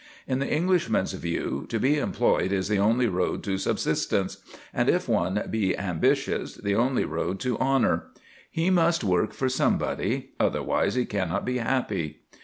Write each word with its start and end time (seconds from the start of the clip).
In 0.27 0.39
the 0.39 0.47
Englishman's 0.49 1.13
view, 1.13 1.67
to 1.69 1.79
be 1.79 1.99
employed 1.99 2.51
is 2.51 2.69
the 2.69 2.79
only 2.79 3.05
road 3.05 3.43
to 3.43 3.59
subsistence, 3.59 4.37
and, 4.73 4.89
if 4.89 5.07
one 5.07 5.43
be 5.51 5.77
ambitious, 5.77 6.55
the 6.55 6.73
only 6.73 7.05
road 7.05 7.39
to 7.41 7.55
honour. 7.59 8.05
He 8.49 8.71
must 8.71 9.03
work 9.03 9.31
for 9.31 9.47
somebody, 9.47 10.31
otherwise 10.39 10.95
he 10.95 11.05
cannot 11.05 11.45
be 11.45 11.59
happy. 11.59 12.21